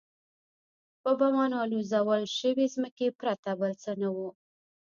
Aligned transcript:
په 1.01 1.11
بمانو 1.19 1.55
الوزول 1.65 2.21
شوې 2.37 2.65
ځمکې 2.75 3.07
پرته 3.19 3.49
بل 3.59 3.71
څه 3.83 3.91
نه 4.01 4.09
وو. 4.15 4.29